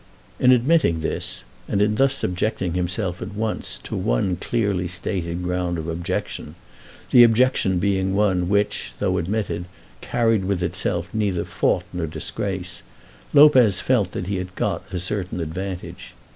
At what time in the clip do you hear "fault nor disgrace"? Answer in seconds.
11.45-12.81